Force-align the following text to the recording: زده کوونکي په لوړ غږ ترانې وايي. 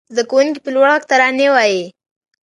زده 0.13 0.23
کوونکي 0.29 0.59
په 0.61 0.69
لوړ 0.75 0.87
غږ 0.93 1.03
ترانې 1.09 1.47
وايي. 1.53 1.83